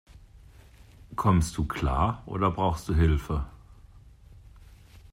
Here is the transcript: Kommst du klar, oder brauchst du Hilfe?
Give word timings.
Kommst 1.15 1.55
du 1.59 1.65
klar, 1.65 2.23
oder 2.25 2.49
brauchst 2.49 2.89
du 2.89 2.95
Hilfe? 2.95 3.45